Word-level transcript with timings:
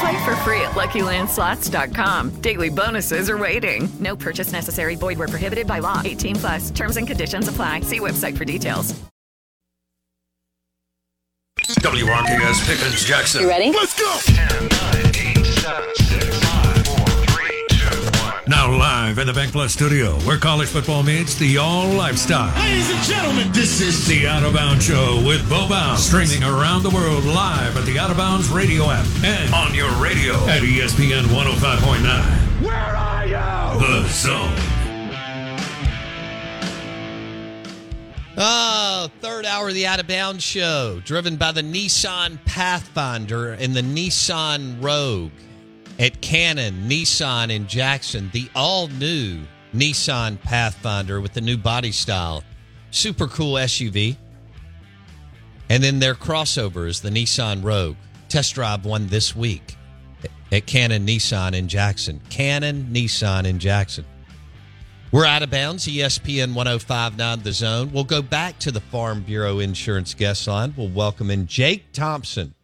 Play 0.00 0.24
for 0.24 0.34
free 0.36 0.60
at 0.60 0.72
LuckyLandSlots.com. 0.72 2.30
Daily 2.40 2.70
bonuses 2.70 3.28
are 3.28 3.38
waiting. 3.38 3.88
No 4.00 4.16
purchase 4.16 4.50
necessary. 4.52 4.96
Void 4.96 5.18
where 5.18 5.28
prohibited 5.28 5.66
by 5.66 5.80
law. 5.80 6.00
18 6.04 6.36
plus. 6.36 6.70
Terms 6.70 6.96
and 6.96 7.06
conditions 7.06 7.48
apply. 7.48 7.80
See 7.80 8.00
website 8.00 8.36
for 8.36 8.44
details. 8.44 8.94
WRKS 11.84 12.66
Pickens 12.66 13.04
Jackson. 13.04 13.42
You 13.42 13.48
ready? 13.48 13.70
Let's 13.70 13.98
go! 13.98 14.18
10, 14.24 14.68
9, 14.68 15.38
8, 15.38 15.46
7, 15.46 15.94
6, 15.94 16.03
5, 16.03 16.03
4, 16.03 16.03
3, 16.03 16.03
2, 16.03 16.03
1. 16.03 16.03
Now 18.46 18.70
live 18.76 19.18
in 19.18 19.26
the 19.26 19.32
Bank 19.32 19.52
Plus 19.52 19.72
studio, 19.72 20.16
where 20.20 20.36
college 20.36 20.68
football 20.68 21.02
meets 21.02 21.34
the 21.34 21.56
all 21.56 21.88
lifestyle. 21.88 22.54
Ladies 22.60 22.90
and 22.90 23.02
gentlemen, 23.02 23.50
this 23.52 23.80
is 23.80 24.06
The 24.06 24.26
Out 24.26 24.42
of 24.42 24.52
Bounds 24.52 24.84
Show 24.84 25.22
with 25.26 25.48
Bo 25.48 25.66
Bounds, 25.66 26.04
streaming 26.04 26.42
around 26.42 26.82
the 26.82 26.90
world 26.90 27.24
live 27.24 27.74
at 27.78 27.86
the 27.86 27.98
Out 27.98 28.10
of 28.10 28.18
Bounds 28.18 28.50
radio 28.50 28.90
app 28.90 29.06
and 29.24 29.54
On 29.54 29.72
your 29.74 29.90
radio. 29.92 30.34
at 30.46 30.60
ESPN 30.60 31.24
105.9. 31.28 32.62
Where 32.62 32.74
Are 32.74 33.26
You? 33.26 34.02
The 34.02 34.08
Zone. 34.10 34.52
Oh, 38.36 39.08
third 39.20 39.46
hour 39.46 39.68
of 39.68 39.74
the 39.74 39.86
Out 39.86 40.00
of 40.00 40.06
Bounds 40.06 40.44
show, 40.44 41.00
driven 41.02 41.36
by 41.36 41.52
the 41.52 41.62
Nissan 41.62 42.38
Pathfinder 42.44 43.52
and 43.52 43.72
the 43.74 43.80
Nissan 43.80 44.82
Rogue 44.82 45.30
at 45.98 46.20
Cannon, 46.20 46.88
Nissan 46.88 47.50
in 47.50 47.66
Jackson. 47.66 48.30
The 48.32 48.48
all 48.54 48.88
new 48.88 49.42
Nissan 49.74 50.40
Pathfinder 50.40 51.20
with 51.20 51.32
the 51.32 51.40
new 51.40 51.56
body 51.56 51.92
style. 51.92 52.42
Super 52.90 53.26
cool 53.26 53.54
SUV. 53.54 54.16
And 55.68 55.82
then 55.82 55.98
their 55.98 56.14
crossover 56.14 56.86
is 56.86 57.00
the 57.00 57.10
Nissan 57.10 57.64
Rogue. 57.64 57.96
Test 58.28 58.54
drive 58.54 58.84
one 58.84 59.06
this 59.06 59.34
week 59.34 59.76
at 60.52 60.66
Cannon, 60.66 61.06
Nissan 61.06 61.54
in 61.54 61.68
Jackson. 61.68 62.20
Cannon, 62.30 62.88
Nissan 62.92 63.46
in 63.46 63.58
Jackson. 63.58 64.04
We're 65.10 65.26
out 65.26 65.42
of 65.42 65.50
bounds. 65.50 65.86
ESPN 65.86 66.54
1059 66.54 67.42
The 67.42 67.52
Zone. 67.52 67.92
We'll 67.92 68.04
go 68.04 68.20
back 68.20 68.58
to 68.60 68.72
the 68.72 68.80
Farm 68.80 69.22
Bureau 69.22 69.60
Insurance 69.60 70.12
guest 70.12 70.46
line. 70.48 70.74
We'll 70.76 70.88
welcome 70.88 71.30
in 71.30 71.46
Jake 71.46 71.92
Thompson, 71.92 72.54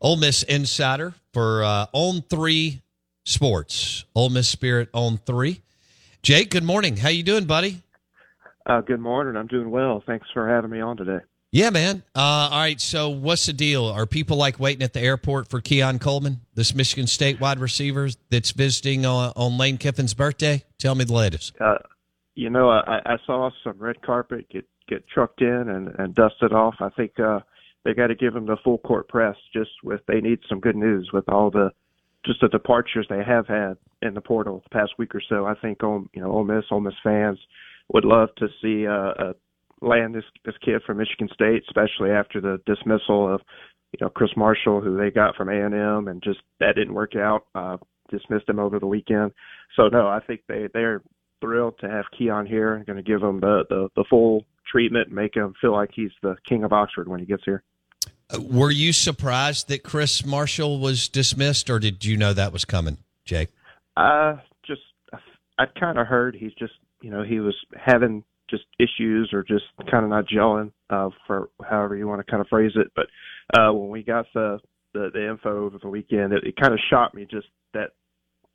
Ole 0.00 0.16
Miss 0.16 0.42
insider 0.42 1.14
for 1.34 1.62
uh, 1.62 1.86
On 1.92 2.22
3 2.22 2.80
Sports. 3.24 4.04
Ole 4.14 4.30
Miss 4.30 4.48
Spirit 4.48 4.88
On 4.94 5.18
3. 5.18 5.60
Jake, 6.22 6.50
good 6.50 6.64
morning. 6.64 6.96
How 6.96 7.10
you 7.10 7.22
doing, 7.22 7.44
buddy? 7.44 7.82
Uh, 8.64 8.80
good 8.80 9.00
morning. 9.00 9.36
I'm 9.36 9.48
doing 9.48 9.70
well. 9.70 10.02
Thanks 10.06 10.26
for 10.32 10.48
having 10.48 10.70
me 10.70 10.80
on 10.80 10.96
today. 10.96 11.18
Yeah, 11.52 11.70
man. 11.70 12.02
Uh, 12.16 12.48
all 12.50 12.58
right. 12.58 12.80
So, 12.80 13.10
what's 13.10 13.46
the 13.46 13.52
deal? 13.52 13.84
Are 13.84 14.06
people 14.06 14.36
like 14.36 14.58
waiting 14.58 14.82
at 14.82 14.92
the 14.92 15.00
airport 15.00 15.48
for 15.48 15.60
Keon 15.60 15.98
Coleman, 15.98 16.40
this 16.54 16.74
Michigan 16.74 17.06
State 17.06 17.40
wide 17.40 17.58
receiver 17.58 18.08
that's 18.30 18.50
visiting 18.52 19.04
on, 19.04 19.32
on 19.36 19.58
Lane 19.58 19.76
Kiffin's 19.76 20.14
birthday? 20.14 20.64
Tell 20.78 20.94
me 20.94 21.04
the 21.04 21.12
latest. 21.12 21.54
Uh, 21.60 21.76
you 22.34 22.50
know, 22.50 22.70
I, 22.70 23.00
I 23.04 23.16
saw 23.26 23.50
some 23.62 23.78
red 23.78 24.02
carpet 24.02 24.48
get 24.50 24.66
get 24.88 25.06
trucked 25.08 25.42
in 25.42 25.68
and, 25.68 25.94
and 25.98 26.14
dusted 26.14 26.52
off. 26.52 26.74
I 26.80 26.88
think 26.90 27.20
uh, 27.20 27.40
they 27.84 27.94
got 27.94 28.08
to 28.08 28.14
give 28.14 28.34
them 28.34 28.46
the 28.46 28.56
full 28.64 28.78
court 28.78 29.08
press. 29.08 29.36
Just 29.52 29.70
with 29.82 30.00
they 30.08 30.20
need 30.20 30.40
some 30.48 30.60
good 30.60 30.76
news 30.76 31.10
with 31.12 31.28
all 31.28 31.50
the 31.50 31.70
just 32.24 32.40
the 32.40 32.48
departures 32.48 33.06
they 33.08 33.22
have 33.22 33.46
had 33.46 33.76
in 34.02 34.14
the 34.14 34.20
portal 34.20 34.62
the 34.64 34.70
past 34.70 34.92
week 34.98 35.14
or 35.14 35.22
so. 35.28 35.46
I 35.46 35.54
think 35.54 35.82
um, 35.82 36.08
you 36.14 36.22
know 36.22 36.30
Ole 36.30 36.44
Miss, 36.44 36.64
Ole 36.70 36.80
Miss 36.80 36.94
fans 37.02 37.38
would 37.92 38.04
love 38.04 38.30
to 38.38 38.48
see 38.62 38.86
uh, 38.86 39.30
uh, 39.30 39.32
land 39.80 40.14
this 40.14 40.24
this 40.44 40.54
kid 40.64 40.82
from 40.86 40.98
Michigan 40.98 41.28
State, 41.32 41.62
especially 41.68 42.10
after 42.10 42.40
the 42.40 42.60
dismissal 42.66 43.34
of 43.34 43.40
you 43.92 43.98
know 44.00 44.10
Chris 44.10 44.30
Marshall, 44.36 44.80
who 44.80 44.96
they 44.96 45.10
got 45.10 45.36
from 45.36 45.48
A 45.48 45.64
and 45.64 45.74
M, 45.74 46.08
and 46.08 46.22
just 46.22 46.40
that 46.60 46.74
didn't 46.76 46.94
work 46.94 47.16
out. 47.16 47.46
Uh, 47.54 47.76
dismissed 48.10 48.48
him 48.48 48.58
over 48.58 48.78
the 48.78 48.86
weekend. 48.86 49.32
So 49.76 49.88
no, 49.88 50.06
I 50.06 50.20
think 50.26 50.42
they 50.48 50.68
they're 50.72 51.02
thrilled 51.40 51.78
to 51.80 51.88
have 51.88 52.04
Keon 52.16 52.46
here 52.46 52.82
going 52.86 52.96
to 52.96 53.02
give 53.02 53.22
him 53.22 53.40
the, 53.40 53.64
the 53.68 53.88
the 53.96 54.04
full 54.08 54.44
treatment, 54.70 55.10
make 55.10 55.34
him 55.34 55.54
feel 55.60 55.72
like 55.72 55.90
he's 55.94 56.10
the 56.22 56.36
king 56.48 56.64
of 56.64 56.72
Oxford 56.72 57.08
when 57.08 57.20
he 57.20 57.26
gets 57.26 57.42
here. 57.44 57.62
Were 58.40 58.70
you 58.70 58.92
surprised 58.92 59.68
that 59.68 59.82
Chris 59.82 60.24
Marshall 60.24 60.80
was 60.80 61.08
dismissed, 61.08 61.68
or 61.68 61.78
did 61.78 62.04
you 62.04 62.16
know 62.16 62.32
that 62.32 62.52
was 62.52 62.64
coming, 62.64 62.98
Jake? 63.24 63.50
Uh, 63.96 64.36
just 64.66 64.80
I'd 65.58 65.74
kind 65.78 65.98
of 65.98 66.06
heard 66.06 66.34
he's 66.34 66.54
just 66.54 66.72
you 67.02 67.10
know 67.10 67.22
he 67.22 67.40
was 67.40 67.54
having 67.76 68.24
just 68.50 68.64
issues 68.78 69.30
or 69.32 69.42
just 69.42 69.64
kind 69.90 70.04
of 70.04 70.10
not 70.10 70.26
gelling 70.26 70.72
uh, 70.90 71.10
for 71.26 71.48
however 71.68 71.96
you 71.96 72.06
want 72.06 72.24
to 72.24 72.30
kind 72.30 72.40
of 72.40 72.48
phrase 72.48 72.72
it. 72.76 72.92
But 72.96 73.06
uh, 73.58 73.72
when 73.72 73.90
we 73.90 74.02
got 74.02 74.26
the 74.34 74.58
the, 74.94 75.10
the 75.12 75.28
info 75.28 75.64
over 75.64 75.78
the 75.78 75.88
weekend, 75.88 76.32
it, 76.32 76.44
it 76.44 76.56
kind 76.56 76.72
of 76.72 76.80
shocked 76.90 77.14
me 77.14 77.26
just 77.30 77.48
that 77.74 77.90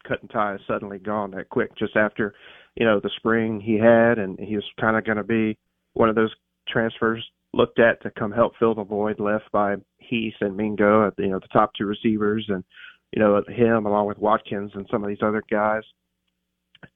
cut 0.08 0.22
and 0.22 0.30
tie 0.32 0.58
suddenly 0.68 0.98
gone 0.98 1.32
that 1.32 1.50
quick. 1.50 1.78
Just 1.78 1.96
after 1.96 2.34
you 2.76 2.86
know 2.86 3.00
the 3.00 3.12
spring 3.18 3.62
he 3.62 3.78
had, 3.78 4.18
and 4.18 4.40
he 4.40 4.56
was 4.56 4.66
kind 4.82 4.98
of 4.98 5.06
going 5.06 5.18
to 5.18 5.24
be 5.24 5.58
one 5.94 6.10
of 6.10 6.16
those 6.16 6.34
transfers 6.68 7.24
looked 7.60 7.80
at 7.80 8.02
to 8.02 8.12
come 8.12 8.32
help 8.32 8.54
fill 8.58 8.74
the 8.74 8.84
void 8.84 9.20
left 9.20 9.52
by 9.52 9.76
Heath 9.98 10.36
and 10.40 10.56
Mingo, 10.56 11.08
uh, 11.08 11.12
you 11.18 11.28
know 11.28 11.40
the 11.40 11.48
top 11.52 11.72
two 11.78 11.86
receivers, 11.86 12.46
and 12.48 12.64
you 13.12 13.22
know 13.22 13.44
him 13.48 13.86
along 13.86 14.08
with 14.08 14.18
Watkins 14.18 14.72
and 14.74 14.88
some 14.90 15.04
of 15.04 15.10
these 15.10 15.22
other 15.22 15.44
guys. 15.52 15.84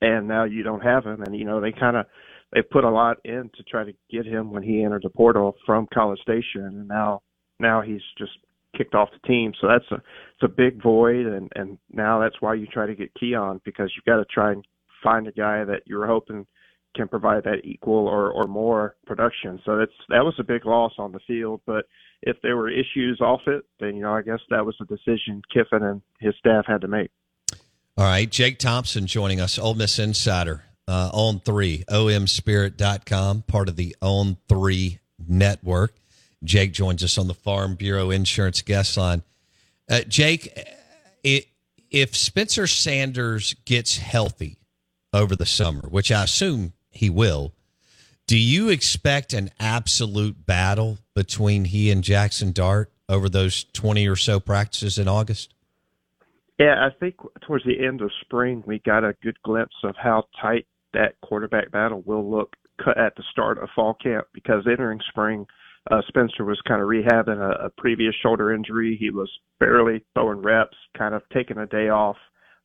And 0.01 0.27
now 0.27 0.45
you 0.45 0.63
don't 0.63 0.81
have 0.81 1.03
him, 1.03 1.21
and 1.23 1.35
you 1.35 1.43
know 1.43 1.59
they 1.59 1.73
kind 1.73 1.97
of 1.97 2.05
they 2.53 2.61
put 2.61 2.85
a 2.85 2.89
lot 2.89 3.17
in 3.25 3.49
to 3.55 3.63
try 3.63 3.83
to 3.83 3.93
get 4.09 4.25
him 4.25 4.51
when 4.51 4.63
he 4.63 4.83
entered 4.83 5.03
the 5.03 5.09
portal 5.09 5.55
from 5.65 5.87
College 5.93 6.21
Station, 6.21 6.61
and 6.61 6.87
now 6.87 7.21
now 7.59 7.81
he's 7.81 8.01
just 8.17 8.31
kicked 8.77 8.95
off 8.95 9.09
the 9.11 9.27
team. 9.27 9.51
So 9.59 9.67
that's 9.67 9.91
a 9.91 9.95
it's 9.95 10.43
a 10.43 10.47
big 10.47 10.81
void, 10.81 11.25
and 11.25 11.51
and 11.57 11.77
now 11.91 12.21
that's 12.21 12.41
why 12.41 12.53
you 12.53 12.67
try 12.67 12.87
to 12.87 12.95
get 12.95 13.13
Keon 13.19 13.59
because 13.65 13.91
you've 13.95 14.05
got 14.05 14.17
to 14.17 14.25
try 14.33 14.53
and 14.53 14.65
find 15.03 15.27
a 15.27 15.33
guy 15.33 15.65
that 15.65 15.81
you 15.85 15.97
were 15.97 16.07
hoping 16.07 16.47
can 16.95 17.07
provide 17.07 17.43
that 17.43 17.61
equal 17.63 18.07
or 18.07 18.31
or 18.31 18.47
more 18.47 18.95
production. 19.05 19.59
So 19.65 19.77
that's 19.77 19.91
that 20.09 20.23
was 20.23 20.35
a 20.39 20.43
big 20.43 20.65
loss 20.65 20.93
on 20.97 21.11
the 21.11 21.19
field, 21.25 21.61
but 21.65 21.85
if 22.21 22.37
there 22.41 22.55
were 22.55 22.69
issues 22.69 23.19
off 23.21 23.41
it, 23.47 23.65
then 23.79 23.95
you 23.95 24.03
know 24.03 24.13
I 24.13 24.21
guess 24.21 24.39
that 24.49 24.65
was 24.65 24.75
a 24.81 24.85
decision 24.85 25.41
Kiffin 25.53 25.83
and 25.83 26.01
his 26.19 26.33
staff 26.39 26.65
had 26.67 26.81
to 26.81 26.87
make. 26.87 27.11
All 27.95 28.05
right, 28.05 28.29
Jake 28.29 28.57
Thompson 28.57 29.05
joining 29.05 29.39
us, 29.39 29.59
Ole 29.59 29.75
Miss 29.75 29.99
Insider, 29.99 30.63
uh, 30.87 31.11
on 31.13 31.41
three, 31.41 31.83
omspirit.com, 31.87 33.43
part 33.43 33.69
of 33.69 33.75
the 33.75 33.95
On 34.01 34.37
Three 34.49 34.99
Network. 35.27 35.93
Jake 36.43 36.73
joins 36.73 37.03
us 37.03 37.19
on 37.19 37.27
the 37.27 37.35
Farm 37.35 37.75
Bureau 37.75 38.09
Insurance 38.09 38.61
guest 38.63 38.97
line. 38.97 39.21
Uh, 39.89 40.01
Jake, 40.07 40.57
it, 41.23 41.45
if 41.91 42.15
Spencer 42.15 42.65
Sanders 42.65 43.53
gets 43.65 43.97
healthy 43.97 44.57
over 45.13 45.35
the 45.35 45.45
summer, 45.45 45.87
which 45.87 46.11
I 46.11 46.23
assume 46.23 46.73
he 46.93 47.09
will, 47.09 47.53
Do 48.27 48.37
you 48.37 48.69
expect 48.69 49.33
an 49.33 49.49
absolute 49.59 50.45
battle 50.45 50.99
between 51.13 51.65
he 51.65 51.91
and 51.91 52.03
Jackson 52.03 52.51
Dart 52.51 52.91
over 53.09 53.27
those 53.27 53.65
20 53.65 54.07
or 54.07 54.15
so 54.15 54.39
practices 54.39 54.97
in 54.97 55.07
August? 55.07 55.53
Yeah, 56.59 56.75
I 56.85 56.89
think 56.97 57.15
towards 57.45 57.65
the 57.65 57.85
end 57.85 58.01
of 58.01 58.11
spring, 58.21 58.63
we 58.65 58.79
got 58.79 59.03
a 59.03 59.15
good 59.21 59.37
glimpse 59.43 59.75
of 59.83 59.95
how 60.01 60.25
tight 60.41 60.65
that 60.93 61.19
quarterback 61.21 61.71
battle 61.71 62.01
will 62.05 62.29
look 62.29 62.55
at 62.95 63.15
the 63.15 63.23
start 63.31 63.57
of 63.57 63.69
fall 63.75 63.95
camp 63.95 64.27
because 64.33 64.65
entering 64.69 64.99
spring, 65.09 65.45
uh, 65.91 66.01
Spencer 66.07 66.45
was 66.45 66.61
kind 66.67 66.81
of 66.81 66.87
rehabbing 66.87 67.39
a, 67.39 67.65
a 67.65 67.69
previous 67.69 68.15
shoulder 68.21 68.53
injury. 68.53 68.95
He 68.99 69.09
was 69.09 69.29
barely 69.59 70.03
throwing 70.13 70.41
reps, 70.41 70.77
kind 70.97 71.13
of 71.13 71.23
taking 71.33 71.57
a 71.57 71.65
day 71.65 71.89
off. 71.89 72.17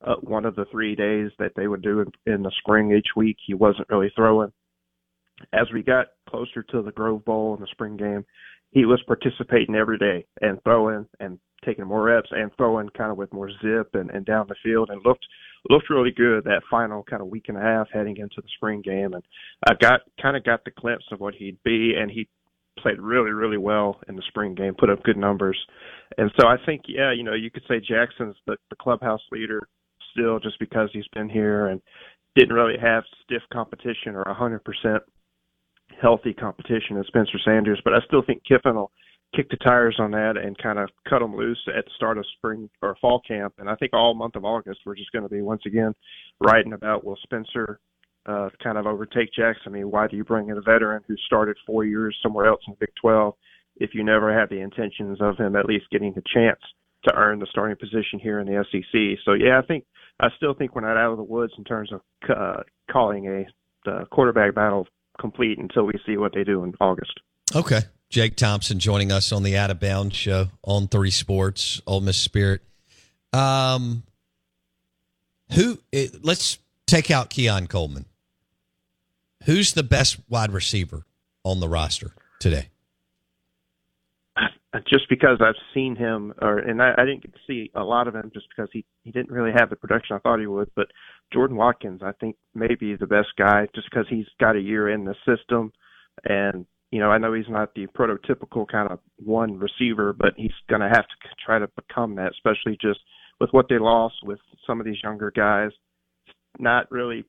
Uh, 0.04 0.14
one 0.22 0.44
of 0.44 0.54
the 0.54 0.64
three 0.70 0.94
days 0.94 1.30
that 1.38 1.52
they 1.56 1.66
would 1.66 1.82
do 1.82 2.04
in, 2.26 2.42
the 2.42 2.52
spring 2.60 2.92
each 2.92 3.08
week, 3.16 3.36
he 3.44 3.54
wasn't 3.54 3.88
really 3.90 4.12
throwing. 4.14 4.52
As 5.52 5.66
we 5.72 5.82
got 5.82 6.06
closer 6.28 6.62
to 6.62 6.82
the 6.82 6.92
Grove 6.92 7.24
Bowl 7.24 7.54
and 7.54 7.62
the 7.62 7.70
spring 7.70 7.96
game, 7.96 8.24
he 8.70 8.84
was 8.84 9.02
participating 9.06 9.74
every 9.74 9.98
day 9.98 10.26
and 10.40 10.62
throwing 10.62 11.06
and 11.20 11.38
taking 11.64 11.86
more 11.86 12.02
reps 12.02 12.28
and 12.30 12.50
throwing 12.56 12.88
kind 12.90 13.10
of 13.10 13.16
with 13.16 13.32
more 13.32 13.50
zip 13.62 13.90
and, 13.94 14.10
and 14.10 14.24
down 14.24 14.46
the 14.48 14.54
field 14.62 14.90
and 14.90 15.00
looked 15.04 15.24
looked 15.70 15.90
really 15.90 16.12
good 16.12 16.44
that 16.44 16.62
final 16.70 17.02
kind 17.02 17.20
of 17.20 17.28
week 17.28 17.46
and 17.48 17.58
a 17.58 17.60
half 17.60 17.88
heading 17.92 18.16
into 18.16 18.36
the 18.36 18.48
spring 18.56 18.80
game 18.80 19.12
and 19.12 19.24
I 19.66 19.72
got 19.80 20.00
kind 20.22 20.36
of 20.36 20.44
got 20.44 20.64
the 20.64 20.70
glimpse 20.70 21.06
of 21.10 21.18
what 21.18 21.34
he'd 21.34 21.58
be 21.64 21.94
and 21.98 22.10
he 22.10 22.28
played 22.78 23.00
really 23.00 23.32
really 23.32 23.56
well 23.56 24.00
in 24.08 24.14
the 24.14 24.22
spring 24.28 24.54
game 24.54 24.74
put 24.78 24.90
up 24.90 25.02
good 25.02 25.16
numbers 25.16 25.58
and 26.16 26.30
so 26.38 26.46
I 26.46 26.56
think 26.64 26.82
yeah 26.86 27.12
you 27.12 27.24
know 27.24 27.34
you 27.34 27.50
could 27.50 27.64
say 27.68 27.80
Jackson's 27.80 28.36
the, 28.46 28.56
the 28.70 28.76
clubhouse 28.76 29.22
leader 29.32 29.66
still 30.12 30.38
just 30.38 30.58
because 30.58 30.88
he's 30.92 31.08
been 31.14 31.28
here 31.28 31.68
and 31.68 31.80
didn't 32.36 32.54
really 32.54 32.78
have 32.80 33.04
stiff 33.24 33.42
competition 33.52 34.14
or 34.14 34.22
a 34.22 34.34
hundred 34.34 34.64
percent 34.64 35.02
healthy 36.00 36.34
competition 36.34 36.96
in 36.96 37.04
Spencer 37.06 37.38
Sanders 37.44 37.80
but 37.84 37.94
I 37.94 37.98
still 38.06 38.22
think 38.22 38.42
Kiffin 38.44 38.76
will 38.76 38.92
kick 39.34 39.50
the 39.50 39.56
tires 39.56 39.96
on 39.98 40.10
that 40.12 40.36
and 40.36 40.56
kind 40.58 40.78
of 40.78 40.88
cut 41.08 41.20
them 41.20 41.36
loose 41.36 41.62
at 41.76 41.84
the 41.84 41.90
start 41.96 42.18
of 42.18 42.24
spring 42.36 42.68
or 42.80 42.96
fall 43.00 43.20
camp. 43.26 43.54
And 43.58 43.68
I 43.68 43.74
think 43.74 43.92
all 43.92 44.14
month 44.14 44.36
of 44.36 44.44
August 44.44 44.80
we're 44.86 44.96
just 44.96 45.12
going 45.12 45.24
to 45.24 45.28
be 45.28 45.42
once 45.42 45.62
again 45.66 45.94
writing 46.40 46.72
about 46.72 47.04
will 47.04 47.18
Spencer 47.22 47.80
uh, 48.26 48.48
kind 48.62 48.78
of 48.78 48.86
overtake 48.86 49.32
Jackson. 49.32 49.64
I 49.66 49.70
mean, 49.70 49.90
why 49.90 50.06
do 50.06 50.16
you 50.16 50.24
bring 50.24 50.48
in 50.48 50.56
a 50.56 50.62
veteran 50.62 51.02
who 51.06 51.16
started 51.26 51.56
four 51.66 51.84
years 51.84 52.16
somewhere 52.22 52.46
else 52.46 52.60
in 52.66 52.74
Big 52.80 52.90
12 53.00 53.34
if 53.76 53.90
you 53.94 54.02
never 54.02 54.36
have 54.36 54.48
the 54.48 54.60
intentions 54.60 55.18
of 55.20 55.36
him 55.36 55.56
at 55.56 55.66
least 55.66 55.90
getting 55.90 56.12
the 56.14 56.22
chance 56.34 56.60
to 57.04 57.14
earn 57.14 57.38
the 57.38 57.46
starting 57.50 57.76
position 57.76 58.18
here 58.20 58.40
in 58.40 58.46
the 58.46 58.64
SEC? 58.70 59.18
So 59.24 59.32
yeah, 59.32 59.58
I 59.58 59.66
think 59.66 59.84
I 60.20 60.28
still 60.36 60.54
think 60.54 60.74
we're 60.74 60.82
not 60.82 60.96
out 60.96 61.12
of 61.12 61.16
the 61.16 61.24
woods 61.24 61.52
in 61.58 61.64
terms 61.64 61.92
of 61.92 62.00
uh, 62.28 62.62
calling 62.90 63.26
a 63.26 63.46
the 63.84 64.06
quarterback 64.10 64.54
battle 64.54 64.86
complete 65.20 65.58
until 65.58 65.84
we 65.84 65.94
see 66.04 66.16
what 66.16 66.32
they 66.34 66.44
do 66.44 66.64
in 66.64 66.74
August. 66.80 67.20
Okay. 67.54 67.80
Jake 68.10 68.36
Thompson 68.36 68.78
joining 68.78 69.12
us 69.12 69.32
on 69.32 69.42
the 69.42 69.56
Out 69.56 69.70
of 69.70 69.80
Bounds 69.80 70.16
show 70.16 70.48
on 70.64 70.88
Three 70.88 71.10
Sports, 71.10 71.82
Ole 71.86 72.00
Miss 72.00 72.16
Spirit. 72.16 72.62
Um, 73.34 74.02
who? 75.52 75.78
It, 75.92 76.24
let's 76.24 76.58
take 76.86 77.10
out 77.10 77.28
Keon 77.28 77.66
Coleman. 77.66 78.06
Who's 79.44 79.74
the 79.74 79.82
best 79.82 80.18
wide 80.28 80.52
receiver 80.52 81.04
on 81.44 81.60
the 81.60 81.68
roster 81.68 82.12
today? 82.40 82.68
Uh, 84.74 84.80
just 84.86 85.08
because 85.08 85.38
I've 85.40 85.54
seen 85.72 85.96
him, 85.96 86.34
or 86.42 86.58
and 86.58 86.82
I, 86.82 86.92
I 86.98 87.06
didn't 87.06 87.22
get 87.22 87.32
to 87.32 87.40
see 87.46 87.70
a 87.74 87.82
lot 87.82 88.06
of 88.06 88.14
him, 88.14 88.30
just 88.34 88.46
because 88.54 88.68
he 88.70 88.84
he 89.02 89.10
didn't 89.10 89.30
really 89.30 89.52
have 89.56 89.70
the 89.70 89.76
production 89.76 90.16
I 90.16 90.18
thought 90.18 90.40
he 90.40 90.46
would. 90.46 90.70
But 90.76 90.88
Jordan 91.32 91.56
Watkins, 91.56 92.02
I 92.04 92.12
think, 92.20 92.36
may 92.54 92.74
be 92.74 92.94
the 92.94 93.06
best 93.06 93.28
guy, 93.38 93.66
just 93.74 93.88
because 93.90 94.04
he's 94.10 94.26
got 94.38 94.56
a 94.56 94.60
year 94.60 94.90
in 94.90 95.06
the 95.06 95.14
system, 95.26 95.72
and 96.24 96.66
you 96.90 97.00
know, 97.00 97.10
I 97.10 97.18
know 97.18 97.32
he's 97.32 97.48
not 97.48 97.74
the 97.74 97.86
prototypical 97.86 98.66
kind 98.68 98.90
of 98.90 98.98
one 99.16 99.58
receiver, 99.58 100.12
but 100.12 100.34
he's 100.36 100.52
going 100.68 100.80
to 100.80 100.88
have 100.88 101.06
to 101.06 101.28
try 101.44 101.58
to 101.58 101.68
become 101.68 102.16
that, 102.16 102.32
especially 102.32 102.78
just 102.80 103.00
with 103.40 103.50
what 103.52 103.68
they 103.68 103.78
lost 103.78 104.16
with 104.22 104.38
some 104.66 104.80
of 104.80 104.86
these 104.86 105.02
younger 105.02 105.30
guys. 105.30 105.70
Not 106.58 106.90
really 106.90 107.24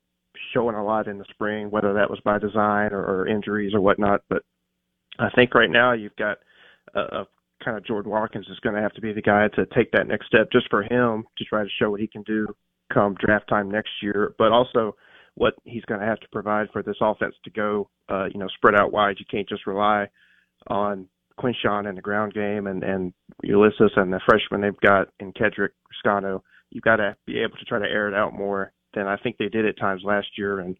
showing 0.53 0.75
a 0.75 0.83
lot 0.83 1.07
in 1.07 1.17
the 1.17 1.25
spring, 1.29 1.71
whether 1.71 1.93
that 1.93 2.09
was 2.09 2.19
by 2.23 2.39
design 2.39 2.91
or, 2.93 3.03
or 3.03 3.27
injuries 3.27 3.73
or 3.73 3.81
whatnot. 3.81 4.23
But 4.29 4.43
I 5.19 5.29
think 5.29 5.53
right 5.53 5.69
now 5.69 5.93
you've 5.93 6.15
got 6.15 6.37
a, 6.95 6.99
a 6.99 7.27
kind 7.63 7.77
of 7.77 7.85
Jordan 7.85 8.11
Watkins 8.11 8.47
is 8.49 8.59
going 8.59 8.75
to 8.75 8.81
have 8.81 8.93
to 8.93 9.01
be 9.01 9.13
the 9.13 9.21
guy 9.21 9.47
to 9.55 9.65
take 9.75 9.91
that 9.91 10.07
next 10.07 10.27
step 10.27 10.49
just 10.51 10.69
for 10.69 10.83
him 10.83 11.25
to 11.37 11.45
try 11.45 11.63
to 11.63 11.69
show 11.79 11.89
what 11.91 11.99
he 11.99 12.07
can 12.07 12.23
do 12.23 12.47
come 12.93 13.15
draft 13.15 13.47
time 13.47 13.69
next 13.69 13.91
year, 14.01 14.33
but 14.37 14.51
also 14.51 14.95
what 15.35 15.53
he's 15.63 15.85
going 15.85 15.99
to 15.99 16.05
have 16.05 16.19
to 16.19 16.27
provide 16.31 16.67
for 16.73 16.81
this 16.83 16.97
offense 17.01 17.35
to 17.43 17.51
go, 17.51 17.89
uh, 18.09 18.25
you 18.25 18.39
know, 18.39 18.47
spread 18.55 18.75
out 18.75 18.91
wide. 18.91 19.17
You 19.19 19.25
can't 19.29 19.47
just 19.47 19.67
rely 19.67 20.07
on 20.67 21.07
Quinshon 21.39 21.87
in 21.87 21.95
the 21.95 22.01
ground 22.01 22.33
game 22.33 22.67
and 22.67 22.83
and 22.83 23.13
Ulysses 23.43 23.91
and 23.95 24.11
the 24.11 24.19
freshman 24.27 24.61
they've 24.61 24.79
got 24.81 25.07
in 25.19 25.31
Kedrick 25.31 25.69
Reescano. 26.05 26.41
You've 26.71 26.83
got 26.83 26.97
to 26.97 27.15
be 27.25 27.39
able 27.39 27.57
to 27.57 27.65
try 27.65 27.79
to 27.79 27.85
air 27.85 28.07
it 28.07 28.13
out 28.13 28.33
more 28.33 28.73
than 28.93 29.07
I 29.07 29.17
think 29.17 29.37
they 29.37 29.47
did 29.47 29.65
at 29.65 29.79
times 29.79 30.01
last 30.03 30.27
year. 30.37 30.59
And 30.59 30.75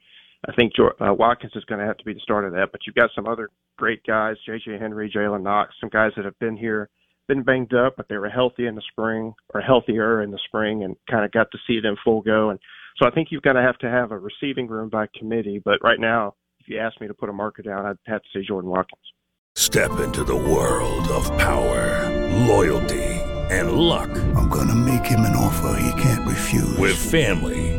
I 0.48 0.54
think 0.54 0.74
uh, 0.80 1.14
Watkins 1.14 1.52
is 1.56 1.66
going 1.66 1.80
to 1.80 1.86
have 1.86 1.98
to 1.98 2.06
be 2.06 2.14
the 2.14 2.20
start 2.22 2.46
of 2.46 2.54
that. 2.54 2.72
But 2.72 2.82
you've 2.86 2.96
got 2.96 3.10
some 3.14 3.28
other 3.28 3.50
great 3.78 4.04
guys, 4.06 4.38
J.J. 4.46 4.78
Henry, 4.80 5.12
Jalen 5.14 5.44
Knox, 5.44 5.74
some 5.80 5.90
guys 5.90 6.12
that 6.16 6.26
have 6.26 6.38
been 6.40 6.56
here, 6.56 6.90
been 7.28 7.44
banged 7.44 7.74
up, 7.74 7.96
but 7.98 8.08
they 8.10 8.18
were 8.18 8.30
healthy 8.30 8.66
in 8.66 8.76
the 8.76 8.82
spring 8.92 9.34
or 9.54 9.62
healthier 9.62 10.22
in 10.22 10.32
the 10.32 10.40
spring 10.46 10.84
and 10.84 10.96
kind 11.10 11.26
of 11.26 11.32
got 11.32 11.52
to 11.52 11.58
see 11.68 11.80
them 11.80 11.96
full 12.04 12.22
go. 12.22 12.50
And 12.50 12.60
so 12.98 13.08
I 13.08 13.12
think 13.12 13.30
you've 13.32 13.44
got 13.44 13.54
to 13.54 13.62
have 13.62 13.78
to 13.80 13.90
have 13.90 14.12
a 14.12 14.18
receiving 14.18 14.68
room 14.68 14.90
by 14.90 15.08
committee. 15.18 15.62
But 15.64 15.80
right 15.84 16.00
now, 16.00 16.36
if 16.60 16.68
you 16.68 16.78
ask 16.80 17.00
me 17.00 17.08
to 17.08 17.14
put 17.14 17.30
a 17.30 17.34
marker 17.34 17.62
down, 17.62 17.86
I'd 17.86 17.98
have 18.08 18.22
to 18.22 18.28
say 18.34 18.46
Jordan 18.46 18.70
Watkins. 18.70 19.02
Step 19.56 20.00
into 20.00 20.24
the 20.24 20.36
world 20.36 21.08
of 21.10 21.26
power, 21.38 22.10
loyalty, 22.48 23.04
and 23.50 23.74
luck. 23.74 24.10
I'm 24.36 24.50
going 24.50 24.68
to 24.68 24.76
make 24.76 25.06
him 25.06 25.22
an 25.22 25.36
offer 25.36 25.82
he 25.82 26.02
can't 26.02 26.28
refuse. 26.28 26.78
With 26.78 26.96
family, 26.96 27.79